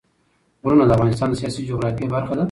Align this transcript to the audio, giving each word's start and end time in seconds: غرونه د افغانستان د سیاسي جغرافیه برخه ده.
غرونه 0.63 0.83
د 0.85 0.91
افغانستان 0.97 1.27
د 1.29 1.35
سیاسي 1.41 1.61
جغرافیه 1.69 2.11
برخه 2.15 2.33
ده. 2.35 2.39